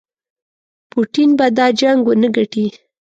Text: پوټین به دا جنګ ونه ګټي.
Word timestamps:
پوټین 0.89 1.29
به 1.37 1.47
دا 1.57 1.67
جنګ 1.79 1.99
ونه 2.05 2.29
ګټي. 2.35 2.65